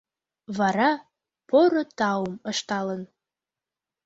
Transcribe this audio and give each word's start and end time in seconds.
Вара, 0.57 0.89
поро 1.49 1.83
таум 1.97 2.33
ышталын 2.51 3.01